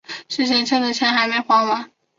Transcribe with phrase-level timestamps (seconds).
[0.27, 1.91] 之前欠的钱还没还完